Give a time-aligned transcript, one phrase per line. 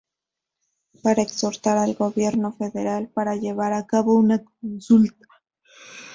[1.03, 5.27] Para exhortar al gobierno federal para llevar a cabo una consulta.